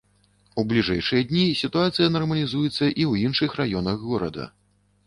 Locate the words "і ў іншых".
2.75-3.59